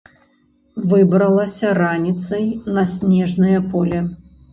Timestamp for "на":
2.79-2.83